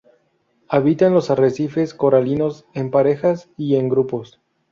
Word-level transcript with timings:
Habita 0.67 1.05
en 1.05 1.13
los 1.13 1.29
arrecifes 1.29 1.93
coralinos 1.93 2.65
en 2.73 2.89
parejas 2.89 3.51
y 3.55 3.79
grupos. 3.87 4.41